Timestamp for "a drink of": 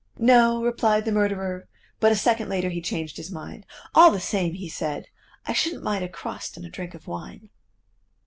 6.65-7.05